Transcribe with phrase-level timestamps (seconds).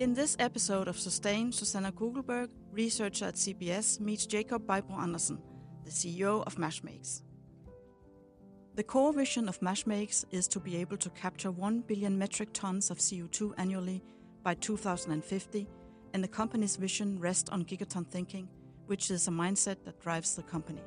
[0.00, 5.42] In this episode of Sustain, Susanna Kugelberg, researcher at CBS, meets Jakob Bejbro Andersen,
[5.84, 7.24] the CEO of Mash Makes.
[8.76, 12.50] The core vision of Mash Makes is to be able to capture 1 billion metric
[12.52, 14.04] tons of CO2 annually
[14.44, 15.66] by 2050,
[16.14, 18.48] and the company's vision rests on gigaton thinking,
[18.86, 20.84] which is a mindset that drives the company.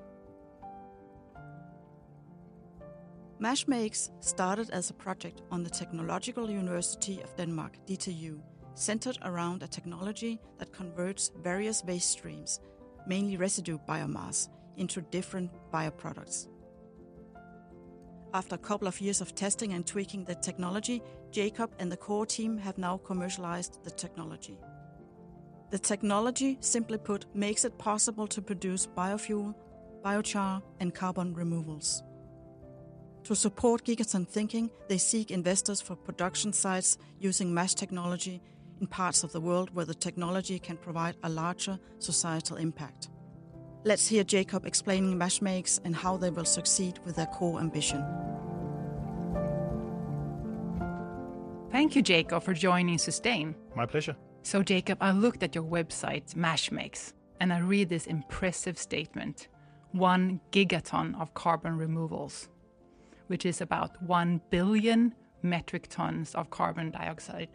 [3.41, 8.39] Mashmakes started as a project on the Technological University of Denmark, DTU,
[8.73, 12.59] centered around a technology that converts various waste streams,
[13.07, 16.47] mainly residue biomass, into different bioproducts.
[18.33, 22.25] After a couple of years of testing and tweaking the technology, Jakob and the core
[22.25, 24.57] team have now commercialized the technology.
[25.69, 29.53] The technology, simply put, makes it possible to produce biofuel,
[30.03, 32.03] biochar, and carbon removals.
[33.25, 38.41] To support gigaton thinking, they seek investors for production sites using MASH technology
[38.81, 43.09] in parts of the world where the technology can provide a larger societal impact.
[43.83, 48.03] Let's hear Jakob explaining Mash Makes and how they will succeed with their core ambition.
[51.71, 53.55] Thank you, Jakob, for joining Sustain.
[53.75, 54.15] My pleasure.
[54.43, 59.47] So, Jakob, I looked at your website, Mash Makes, and I read this impressive statement
[59.93, 62.47] one gigaton of carbon removals,
[63.27, 67.49] which is about 1 billion metric tons of carbon dioxide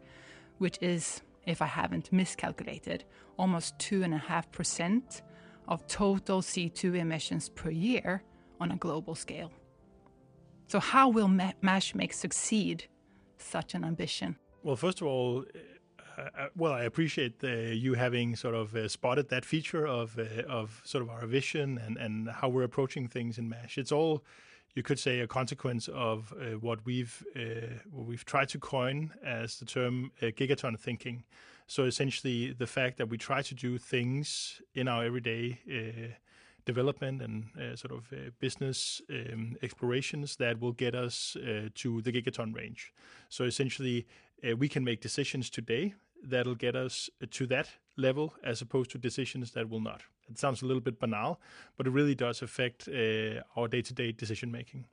[0.58, 3.04] which is, if I haven't miscalculated,
[3.36, 5.22] almost 2.5%
[5.68, 8.22] of total CO2 emissions per year
[8.60, 9.52] on a global scale.
[10.68, 12.88] So, how will Mash Make succeed
[13.38, 14.36] such an ambition?
[14.62, 15.44] Well, first of all,
[16.18, 20.18] uh, uh, well, I appreciate uh, you having sort of uh, spotted that feature of
[20.18, 23.78] uh, of sort of our vision and, and how we're approaching things in Mash.
[23.78, 24.24] It's all
[24.77, 29.10] you could say a consequence of uh, what we've uh, what we've tried to coin
[29.24, 31.24] as the term uh, gigaton thinking.
[31.66, 36.14] So essentially, the fact that we try to do things in our everyday uh,
[36.67, 41.36] development and uh, sort of uh, business um, explorations that will get us
[41.74, 42.92] to the gigaton range.
[43.28, 44.06] So essentially,
[44.58, 49.52] we can make decisions today that'll get us to that level as opposed to decisions
[49.52, 50.02] that will not.
[50.31, 51.41] It sounds a little bit banal,
[51.77, 54.87] but it really does affect uh, our day to day decision making.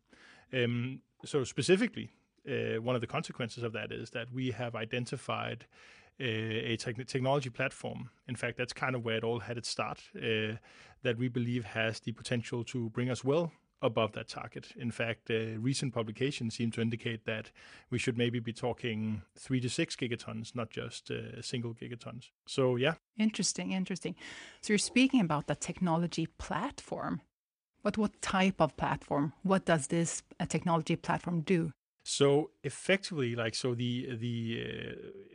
[0.53, 2.11] Um, so, specifically,
[2.47, 5.65] uh, one of the consequences of that is that we have identified
[6.19, 8.09] uh, a te- technology platform.
[8.27, 11.99] In fact, that's kind of where it all had its start, that we believe has
[11.99, 13.51] the potential to bring us well
[13.83, 14.69] above that target.
[14.75, 17.51] In fact, uh, recent publications seem to indicate that
[17.91, 22.29] we should maybe be talking three to six gigatons, not just uh, single gigatons.
[22.47, 22.95] So, yeah.
[23.17, 24.15] Interesting, interesting.
[24.61, 27.21] So, you're speaking about the technology platform.
[27.83, 29.33] But what type of platform?
[29.43, 31.73] What does this uh, technology platform do?
[32.03, 35.32] So effectively, like so, the the uh,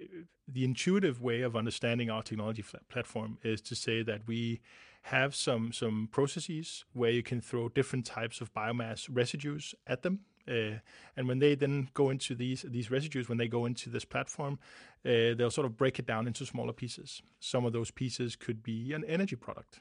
[0.51, 4.61] the intuitive way of understanding our technology platform is to say that we
[5.03, 10.21] have some some processes where you can throw different types of biomass residues at them.
[10.47, 10.79] Uh,
[11.17, 14.59] and when they then go into these these residues, when they go into this platform,
[15.05, 17.23] uh, they'll sort of break it down into smaller pieces.
[17.39, 19.81] Some of those pieces could be an energy product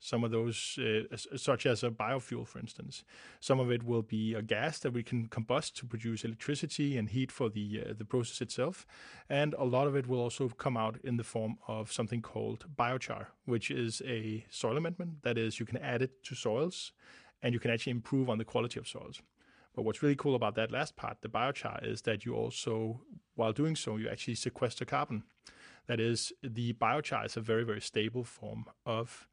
[0.00, 3.04] some of those, uh, such as a biofuel, for instance.
[3.40, 7.08] Some of it will be a gas that we can combust to produce electricity and
[7.08, 8.86] heat for the uh, the process itself,
[9.28, 12.66] and a lot of it will also come out in the form of something called
[12.76, 15.22] biochar, which is a soil amendment.
[15.22, 16.92] That is, you can add it to soils,
[17.42, 19.20] and you can actually improve on the quality of soils.
[19.74, 23.02] But what's really cool about that last part, the biochar, is that you also,
[23.36, 25.22] while doing so, you actually sequester carbon.
[25.86, 29.28] That is, the biochar is a very, very stable form of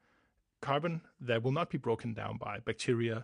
[0.66, 3.18] carbon that will not be broken down by bacteria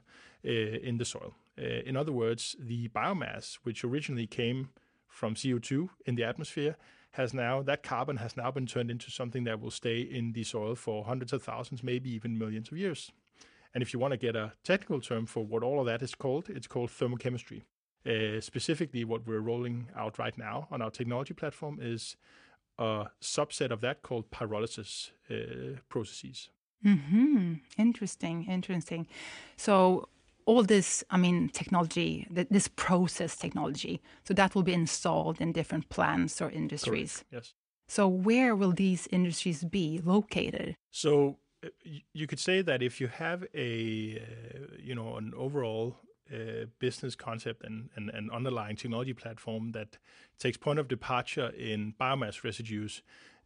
[0.46, 0.50] uh,
[0.90, 1.34] in the soil.
[1.58, 4.70] Uh, in other words, the biomass, which originally came
[5.08, 6.76] from CO2 in the atmosphere,
[7.12, 10.44] has now that carbon has now been turned into something that will stay in the
[10.44, 13.12] soil for hundreds of thousands, maybe even millions of years.
[13.74, 16.16] And if you want to get a technical term for what all of that is
[16.16, 17.64] called, it's called thermochemistry.
[18.06, 22.18] Uh, specifically, what we're rolling out right now on our technology platform is
[22.78, 26.50] a subset of that called pyrolysis uh, processes.
[26.84, 27.54] Hmm.
[27.78, 28.46] Interesting.
[28.50, 29.08] Interesting.
[29.58, 30.10] So
[30.46, 35.90] all this, I mean, technology, this process technology, so that will be installed in different
[35.90, 37.24] plants or industries.
[37.30, 37.46] Correct.
[37.46, 37.54] Yes.
[37.88, 40.76] So where will these industries be located?
[40.92, 41.70] So uh,
[42.14, 45.98] you could say that if you have a, uh, you know, an overall
[46.34, 49.98] uh, business concept and, and an underlying technology platform that
[50.40, 53.02] takes point of departure in biomass residues,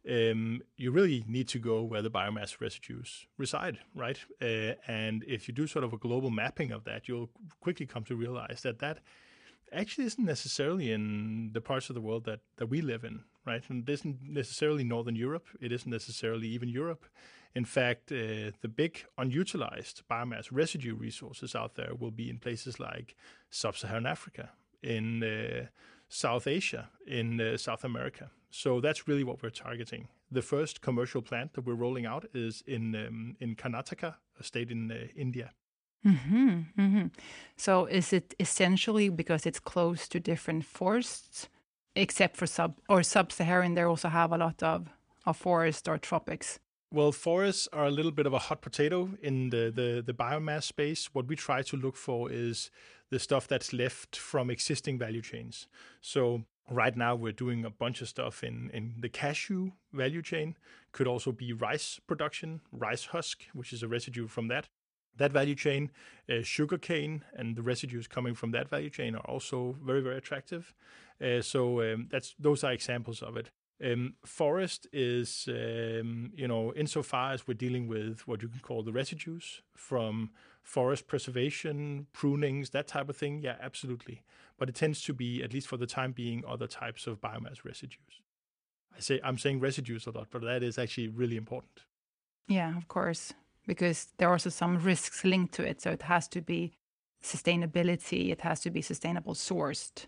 [0.08, 4.18] um, you really need to go where the biomass residues reside, right?
[4.40, 7.30] Uh, and if you do sort of a global mapping of that, you'll
[7.60, 8.98] quickly come to realize that that
[9.72, 13.64] actually isn't necessarily in the parts of the world that, that we live in, right?
[13.68, 15.46] And it isn't necessarily Northern Europe.
[15.60, 17.04] It isn't necessarily even Europe.
[17.54, 22.78] In fact, uh, the big unutilized biomass residue resources out there will be in places
[22.78, 23.16] like
[23.50, 24.50] sub Saharan Africa,
[24.82, 25.66] in uh,
[26.08, 28.30] South Asia, in uh, South America.
[28.50, 30.08] So that's really what we're targeting.
[30.30, 34.70] The first commercial plant that we're rolling out is in um, in Karnataka, a state
[34.70, 35.50] in uh, India.
[36.06, 37.06] Mm-hmm, mm-hmm.
[37.56, 41.48] So is it essentially because it's close to different forests,
[41.94, 43.74] except for sub or sub-Saharan?
[43.74, 44.88] They also have a lot of
[45.24, 46.60] of forest or tropics.
[46.92, 50.62] Well, forests are a little bit of a hot potato in the, the, the biomass
[50.62, 51.10] space.
[51.12, 52.70] What we try to look for is
[53.10, 55.68] the stuff that's left from existing value chains.
[56.00, 60.56] So right now we're doing a bunch of stuff in, in the cashew value chain.
[60.92, 64.68] Could also be rice production, rice husk, which is a residue from that.
[65.16, 65.90] That value chain,
[66.28, 70.74] uh, sugarcane and the residues coming from that value chain are also very, very attractive.
[71.22, 73.50] Uh, so um, that's those are examples of it.
[73.84, 78.82] Um, forest is, um, you know, insofar as we're dealing with what you can call
[78.82, 80.30] the residues from
[80.62, 84.22] forest preservation, prunings, that type of thing, yeah, absolutely.
[84.58, 87.64] But it tends to be, at least for the time being, other types of biomass
[87.64, 88.22] residues.
[88.96, 91.82] I say I'm saying residues a lot, but that is actually really important.
[92.48, 93.34] Yeah, of course,
[93.66, 95.82] because there are also some risks linked to it.
[95.82, 96.72] So it has to be
[97.22, 98.30] sustainability.
[98.30, 100.06] It has to be sustainable sourced.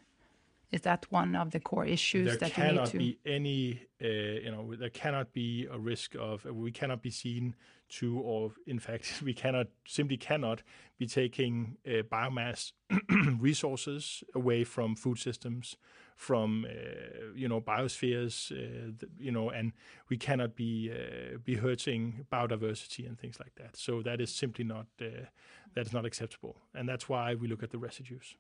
[0.70, 2.74] Is that one of the core issues there that you need to?
[2.74, 4.06] There cannot be any, uh,
[4.44, 7.56] you know, there cannot be a risk of we cannot be seen
[7.88, 10.62] to, or in fact, we cannot simply cannot
[10.98, 12.72] be taking uh, biomass
[13.40, 15.78] resources away from food systems,
[16.16, 19.72] from uh, you know biospheres, uh, you know, and
[20.10, 23.74] we cannot be uh, be hurting biodiversity and things like that.
[23.74, 25.28] So that is simply not uh,
[25.74, 28.36] that is not acceptable, and that's why we look at the residues.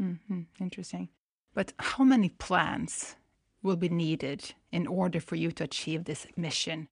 [0.00, 0.42] Mm-hmm.
[0.58, 1.10] Interesting.
[1.54, 3.16] But how many plants
[3.62, 6.88] will be needed in order for you to achieve this mission?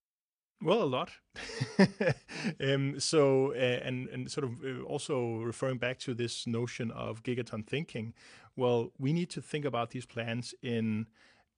[0.61, 1.11] Well, a lot.
[2.61, 7.23] um, so, uh, and and sort of uh, also referring back to this notion of
[7.23, 8.13] gigaton thinking.
[8.57, 11.07] Well, we need to think about these plants in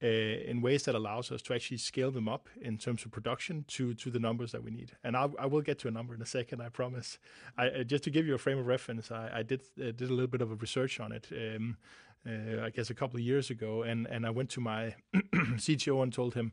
[0.03, 3.65] uh, in ways that allows us to actually scale them up in terms of production
[3.69, 4.93] to to the numbers that we need.
[5.03, 7.19] And I, I will get to a number in a second, I promise.
[7.57, 10.13] I, just to give you a frame of reference, I, I did uh, did a
[10.13, 11.29] little bit of a research on it.
[11.33, 11.79] Um,
[12.27, 14.95] uh, I guess a couple of years ago, and and I went to my
[15.35, 16.53] CTO and told him,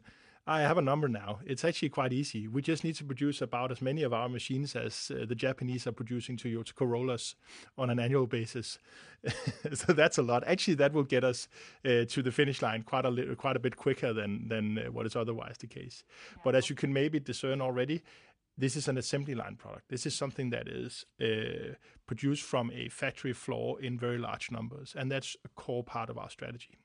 [0.49, 1.39] I have a number now.
[1.45, 2.47] It's actually quite easy.
[2.47, 5.85] We just need to produce about as many of our machines as uh, the Japanese
[5.87, 7.35] are producing Toyota Corollas
[7.77, 8.79] on an annual basis.
[9.73, 10.45] so that's a lot.
[10.47, 11.49] Actually, that will get us
[11.83, 14.83] uh, to the finish line quite a little, quite a bit quicker than than uh,
[14.89, 16.05] what is otherwise the case.
[16.07, 16.41] Yeah.
[16.45, 18.01] But as you can maybe discern already,
[18.57, 19.89] this is an assembly line product.
[19.89, 21.75] This is something that is uh,
[22.07, 26.17] produced from a factory floor in very large numbers, and that's a core part of
[26.17, 26.77] our strategy.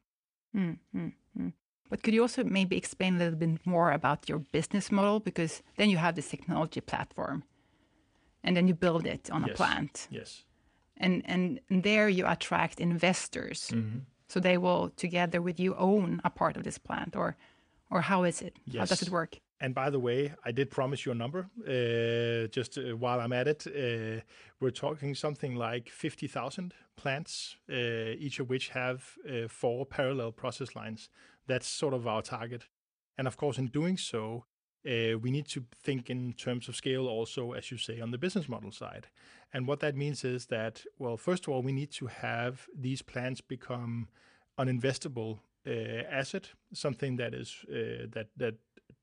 [0.54, 1.52] Mm, mm, mm.
[1.88, 5.20] But could you also maybe explain a little bit more about your business model?
[5.20, 7.44] Because then you have this technology platform,
[8.44, 9.50] and then you build it on yes.
[9.50, 10.08] a plant.
[10.10, 10.44] Yes.
[10.98, 14.00] And, and and there you attract investors, -hmm.
[14.28, 17.36] so they will together with you own a part of this plant, or
[17.90, 18.58] or how is it?
[18.64, 18.76] Yes.
[18.76, 19.42] How does it work?
[19.62, 21.49] And by the way, I did promise you a number.
[21.64, 24.20] Uh, just uh, while I'm at it, uh,
[24.59, 30.75] we're talking something like 50,000 plants, uh, each of which have uh, four parallel process
[30.75, 31.09] lines.
[31.47, 32.67] That's sort of our target.
[33.17, 34.46] And of course, in doing so,
[34.84, 38.19] uh, we need to think in terms of scale also, as you say, on the
[38.19, 39.06] business model side.
[39.53, 43.01] And what that means is that, well, first of all, we need to have these
[43.01, 44.08] plants become
[44.58, 48.55] an investable asset, something that is that that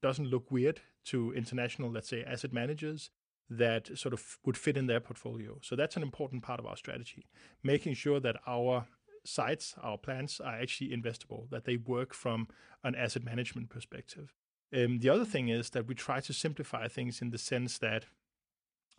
[0.02, 3.12] doesn't look weird to international, let's say, asset managers
[3.50, 5.58] that sort of would fit in their portfolio.
[5.62, 7.26] So that's an important part of our strategy,
[7.64, 8.88] making sure that our
[9.26, 12.48] sites, our plans are actually investable, that they work from
[12.84, 14.34] an asset management perspective.
[14.76, 18.06] Um, the other thing is that we try to simplify things in the sense that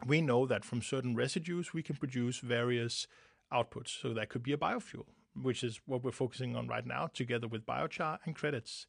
[0.04, 3.06] we know that from certain residues we can produce various
[3.52, 4.00] outputs.
[4.00, 5.06] So that could be a biofuel,
[5.40, 8.86] which is what we're focusing on right now, together with biochar and credits.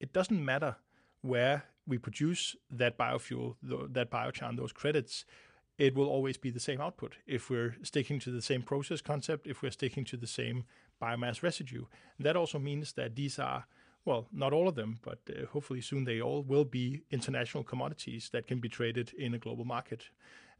[0.00, 0.76] It doesn't matter
[1.28, 5.24] where we produce that biofuel, that biochar, those credits,
[5.78, 9.46] it will always be the same output if we're sticking to the same process concept,
[9.46, 10.64] if we're sticking to the same
[11.00, 11.84] biomass residue.
[12.16, 13.66] And that also means that these are,
[14.04, 18.28] well, not all of them, but uh, hopefully soon they all will be international commodities
[18.32, 20.06] that can be traded in a global market.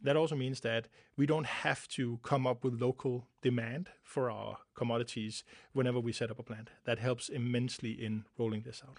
[0.00, 4.58] That also means that we don't have to come up with local demand for our
[4.76, 6.70] commodities whenever we set up a plant.
[6.84, 8.98] That helps immensely in rolling this out.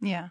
[0.00, 0.28] Yeah.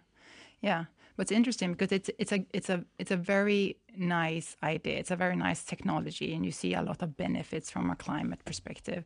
[0.61, 4.97] Yeah, what's interesting because it's it's a it's a it's a very nice idea.
[4.99, 8.43] It's a very nice technology, and you see a lot of benefits from a climate
[8.45, 9.03] perspective.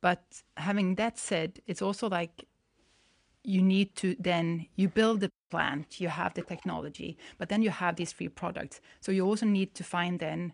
[0.00, 2.44] But having that said, it's also like
[3.42, 7.70] you need to then you build the plant, you have the technology, but then you
[7.70, 8.80] have these free products.
[9.00, 10.52] So you also need to find then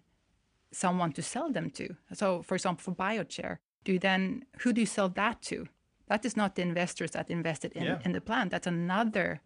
[0.73, 1.97] someone to sell them to.
[2.12, 5.66] So for example, for biochar, do you then who do you sell that to?
[6.09, 7.99] That is not the investors that invested in, Yeah.
[8.04, 8.50] in the plant.
[8.50, 9.40] That's another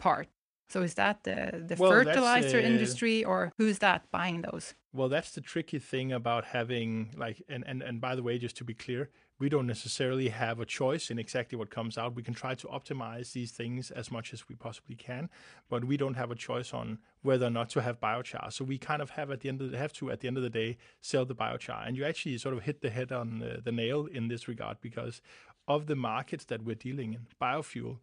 [0.00, 0.28] part.
[0.68, 4.74] So is that the, the Well, fertilizer uh, industry or who's that buying those?
[4.92, 8.56] Well, that's the tricky thing about having like, and, and and by the way, just
[8.58, 12.14] to be clear, we don't necessarily have a choice in exactly what comes out.
[12.14, 15.28] We can try to optimize these things as much as we possibly can,
[15.68, 18.52] but we don't have a choice on whether or not to have biochar.
[18.52, 20.36] So we kind of have at the end of the, have to at the end
[20.36, 23.40] of the day sell the biochar, and you actually sort of hit the head on
[23.40, 25.20] the, the nail in this regard because
[25.66, 27.98] of the markets that we're dealing in, biofuel,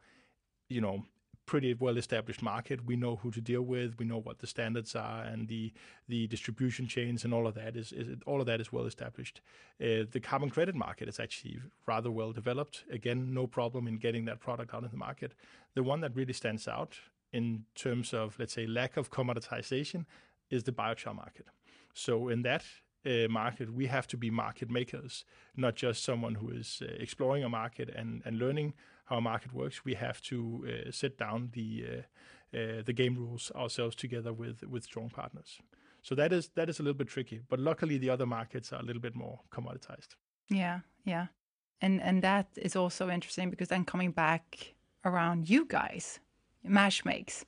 [0.69, 1.05] you know,
[1.47, 2.85] pretty well established market.
[2.85, 3.97] We know who to deal with.
[3.97, 5.73] We know what the standards are and the
[6.07, 9.41] the distribution chains and all of that is, is all of that is well established.
[9.81, 12.83] Uh, the carbon credit market is actually rather well developed.
[12.91, 15.33] Again, no problem in getting that product out in the market.
[15.73, 16.99] The one that really stands out
[17.31, 20.05] in terms of let's say lack of commoditization
[20.49, 21.47] is the biochar market.
[21.93, 22.63] So in that
[23.05, 25.23] uh, market, we have to be market makers,
[25.55, 28.73] not just someone who is uh, exploring a market and, and learning
[29.07, 29.83] how a market works.
[29.83, 31.85] We have to uh, set down the
[32.53, 35.59] uh, uh, the game rules ourselves together with with strong partners.
[36.01, 37.41] So that is that is a little bit tricky.
[37.49, 40.15] But luckily, the other markets are a little bit more commoditized.
[40.49, 41.27] Yeah, yeah.
[41.81, 46.19] And and that is also interesting because then coming back around you guys,
[46.63, 47.45] Mash makes,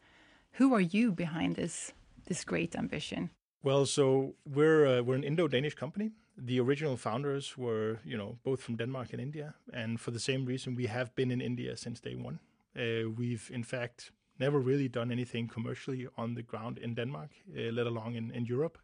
[0.53, 1.93] who are you behind this
[2.25, 3.29] this great ambition?
[3.63, 6.11] Well, so we're uh, we're an Indo-Danish company.
[6.41, 10.45] The original founders were, you know, both from Denmark and India, and for the same
[10.45, 12.39] reason, we have been in India since day one.
[12.75, 17.71] Uh, we've, in fact, never really done anything commercially on the ground in Denmark, uh,
[17.73, 18.77] let alone in, in Europe.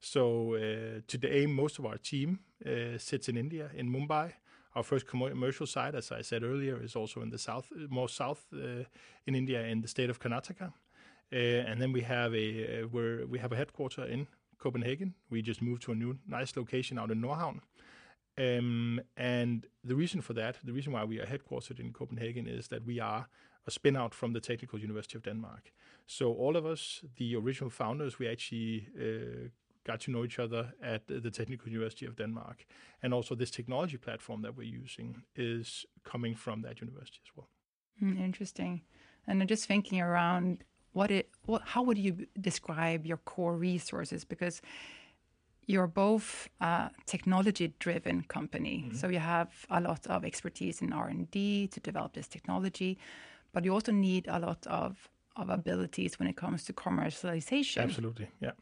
[0.00, 4.32] So uh, today, most of our team uh, sits in India, in Mumbai.
[4.74, 8.46] Our first commercial site, as I said earlier, is also in the south, more south
[8.54, 8.84] uh,
[9.26, 10.72] in India, in the state of Karnataka.
[11.30, 14.26] Uh, and then we have a where we have a headquarter in
[14.62, 15.14] Copenhagen.
[15.30, 17.60] We just moved to a new nice location out in Nordhavn.
[18.38, 22.68] Um, and the reason for that, the reason why we are headquartered in Copenhagen, is
[22.68, 23.28] that we are
[23.66, 25.72] a spin out from the Technical University of Denmark.
[26.06, 29.48] So all of us, the original founders, we actually uh,
[29.84, 32.64] got to know each other at the Technical University of Denmark,
[33.02, 37.48] and also this technology platform that we're using is coming from that university as well.
[37.98, 38.82] Hmm, interesting.
[39.26, 44.24] And I'm just thinking around what it what how would you describe your core resources
[44.24, 44.62] because
[45.66, 51.68] you're both a technology driven company so you have a lot of expertise in r&d
[51.68, 52.98] to develop this technology
[53.52, 58.28] but you also need a lot of of abilities when it comes to commercialization Absolutely,
[58.40, 58.52] yeah.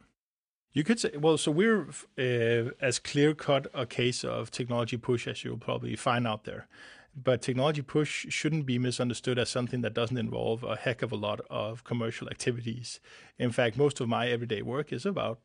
[0.73, 5.27] You could say, well, so we're uh, as clear cut a case of technology push
[5.27, 6.69] as you'll probably find out there.
[7.14, 11.17] But technology push shouldn't be misunderstood as something that doesn't involve a heck of a
[11.17, 13.00] lot of commercial activities.
[13.38, 15.40] In fact, most of my everyday work is about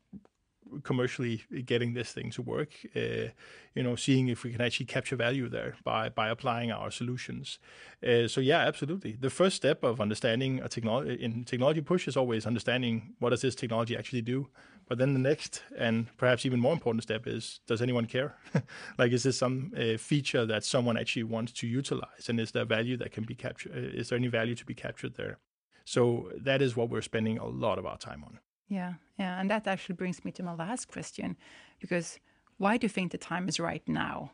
[0.82, 2.70] commercially getting this thing to work.
[2.94, 3.30] Uh,
[3.74, 7.58] you know, seeing if we can actually capture value there by by applying our solutions.
[8.06, 9.16] Uh, so yeah, absolutely.
[9.20, 13.42] The first step of understanding a technology in technology push is always understanding what does
[13.42, 14.48] this technology actually do.
[14.88, 18.36] But then the next and perhaps even more important step is does anyone care?
[18.98, 22.64] like, is this some uh, feature that someone actually wants to utilize, and is there
[22.64, 23.72] value that can be captured?
[23.72, 25.38] Uh, is there any value to be captured there?
[25.84, 28.40] So that is what we're spending a lot of our time on.
[28.68, 31.36] Yeah yeah and that actually brings me to my last question
[31.80, 32.18] because
[32.58, 34.32] why do you think the time is right now?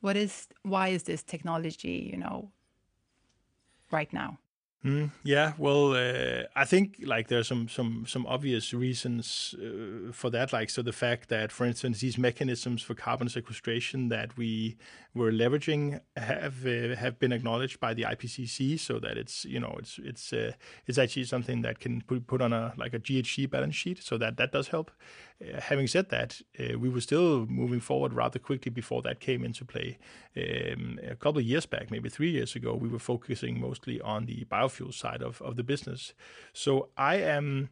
[0.00, 2.50] What is why is this technology you know
[3.90, 4.38] right now
[4.82, 10.30] Mm, yeah, well, uh, I think like there's some some some obvious reasons uh, for
[10.30, 10.54] that.
[10.54, 14.78] Like, so the fact that, for instance, these mechanisms for carbon sequestration that we
[15.14, 19.76] were leveraging have uh, have been acknowledged by the IPCC, so that it's you know
[19.78, 20.52] it's it's uh,
[20.86, 24.02] it's actually something that can put put on a like a GHG balance sheet.
[24.02, 24.90] So that that does help.
[25.42, 29.44] Uh, having said that, uh, we were still moving forward rather quickly before that came
[29.44, 29.98] into play.
[30.36, 34.26] Um, a couple of years back, maybe three years ago, we were focusing mostly on
[34.26, 36.12] the biofuel side of, of the business.
[36.52, 37.70] So I am,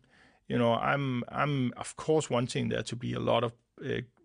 [0.49, 3.53] you know, I'm I'm of course wanting there to be a lot of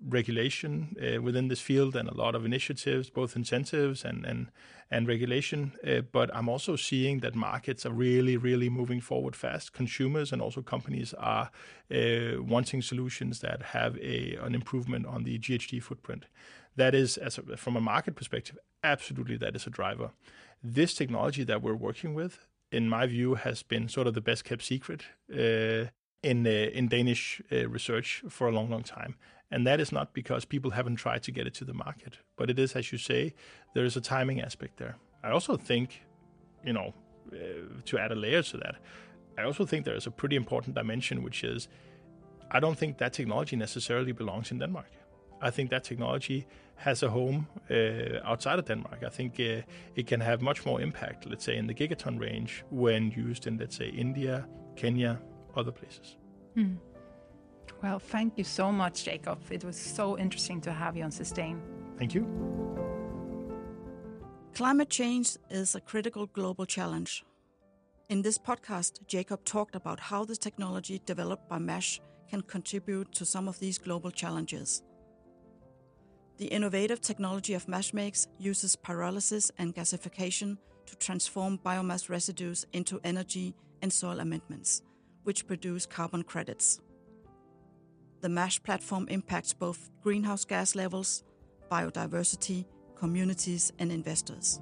[0.08, 4.52] regulation uh, within this field and a lot of initiatives, both incentives and and
[4.92, 5.74] and regulation.
[5.88, 9.74] Uh, but I'm also seeing that markets are really, really moving forward fast.
[9.74, 11.50] Consumers and also companies are
[11.92, 16.26] uh, wanting solutions that have a an improvement on the GHG footprint.
[16.76, 20.12] That is, as a, from a market perspective, absolutely that is a driver.
[20.64, 24.44] This technology that we're working with, in my view, has been sort of the best
[24.46, 25.90] kept secret uh,
[26.24, 29.16] in uh, in Danish uh, research for a long, long time.
[29.54, 32.50] And that is not because people haven't tried to get it to the market, but
[32.50, 33.34] it is, as you say,
[33.76, 34.96] there is a timing aspect there.
[35.24, 36.02] I also think,
[36.66, 36.92] you know,
[37.32, 37.38] uh,
[37.86, 38.76] to add a layer to that,
[39.38, 41.68] I also think there is a pretty important dimension, which is
[42.50, 44.92] I don't think that technology necessarily belongs in Denmark.
[45.40, 49.04] I think that technology has a home uh, outside of Denmark.
[49.06, 49.62] I think uh,
[49.96, 53.58] it can have much more impact, let's say, in the gigaton range when used in,
[53.58, 55.20] let's say, India, Kenya,
[55.56, 56.18] other places.
[56.56, 56.78] Mm.
[57.82, 59.40] Well, thank you so much, Jakob.
[59.50, 61.62] It was so interesting to have you on Sustain.
[61.98, 62.26] Thank you.
[64.54, 67.24] Climate change is a critical global challenge.
[68.10, 73.26] In this podcast, Jakob talked about how the technology developed by MASH can contribute to
[73.26, 74.84] some of these global challenges.
[76.38, 83.00] The innovative technology of Mash Makes uses pyrolysis and gasification to transform biomass residues into
[83.04, 84.82] energy and soil amendments,
[85.24, 86.80] which produce carbon credits.
[88.24, 91.26] The MASH platform impacts both greenhouse gas levels,
[91.70, 92.64] biodiversity,
[92.96, 94.62] communities, and investors.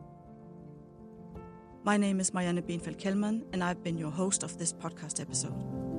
[1.83, 5.90] My name is Marianne Benfeldt Kellmann, and I've been your host of this podcast episode.